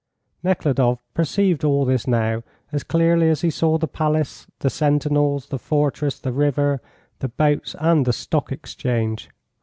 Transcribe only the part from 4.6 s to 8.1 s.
sentinels, the fortress, the river, the boats, and